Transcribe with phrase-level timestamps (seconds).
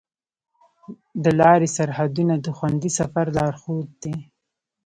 [1.23, 4.15] د لارې سرحدونه د خوندي سفر لارښود دي.